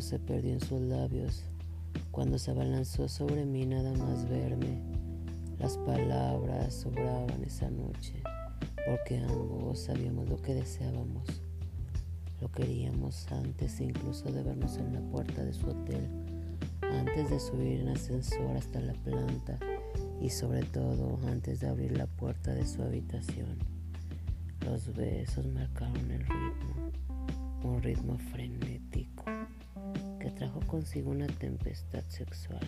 [0.00, 1.44] se perdió en sus labios.
[2.10, 4.80] Cuando se abalanzó sobre mí nada más verme,
[5.58, 8.22] las palabras sobraban esa noche,
[8.86, 11.26] porque ambos sabíamos lo que deseábamos.
[12.40, 16.08] Lo queríamos antes incluso de vernos en la puerta de su hotel,
[16.82, 19.58] antes de subir en ascensor hasta la planta
[20.20, 23.58] y sobre todo antes de abrir la puerta de su habitación.
[24.64, 26.92] Los besos marcaron el ritmo,
[27.64, 29.24] un ritmo frenético
[30.38, 32.60] trajo consigo una tempestad sexual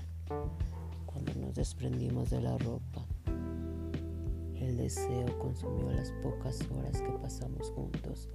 [1.06, 3.06] cuando nos desprendimos de la ropa.
[4.56, 8.28] El deseo consumió las pocas horas que pasamos juntos.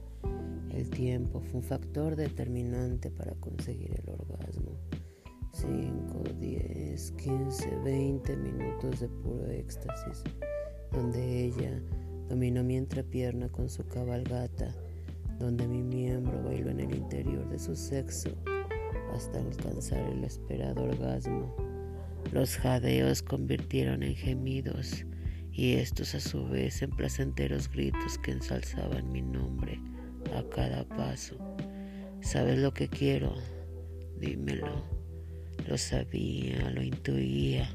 [0.71, 4.71] El tiempo fue un factor determinante para conseguir el orgasmo.
[5.51, 10.23] 5, 10, 15, 20 minutos de puro éxtasis,
[10.91, 11.81] donde ella
[12.29, 14.73] dominó mi entrepierna con su cabalgata,
[15.39, 18.29] donde mi miembro bailó en el interior de su sexo
[19.15, 21.55] hasta alcanzar el esperado orgasmo.
[22.31, 25.05] Los jadeos convirtieron en gemidos
[25.51, 29.79] y estos a su vez en placenteros gritos que ensalzaban mi nombre
[30.35, 31.37] a cada paso.
[32.21, 33.35] ¿Sabes lo que quiero?
[34.19, 34.83] Dímelo.
[35.67, 37.69] Lo sabía, lo intuía.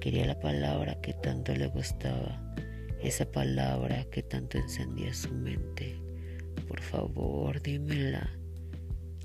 [0.00, 2.54] Quería la palabra que tanto le gustaba,
[3.02, 5.96] esa palabra que tanto encendía su mente.
[6.68, 8.30] Por favor, dímela.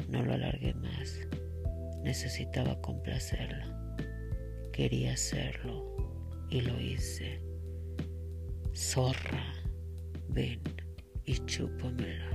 [0.09, 1.17] No lo alargué más.
[2.06, 3.98] Necesitaba complacerla.
[4.72, 5.98] Quería hacerlo
[6.52, 7.42] y lo hice.
[8.75, 9.56] Zorra,
[10.30, 10.61] ven
[11.26, 12.34] y chúpamela.